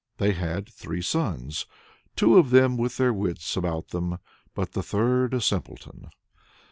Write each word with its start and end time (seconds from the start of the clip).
They 0.17 0.31
had 0.31 0.67
three 0.67 1.03
sons, 1.03 1.67
two 2.15 2.39
of 2.39 2.49
them 2.49 2.75
with 2.75 2.97
their 2.97 3.13
wits 3.13 3.55
about 3.55 3.89
them, 3.89 4.17
but 4.55 4.71
the 4.71 4.81
third 4.81 5.31
a 5.35 5.39
simpleton. 5.41 6.09